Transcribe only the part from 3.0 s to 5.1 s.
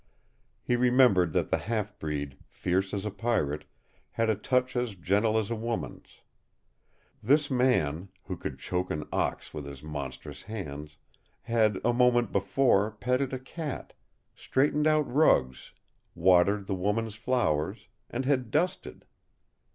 a pirate, had a touch as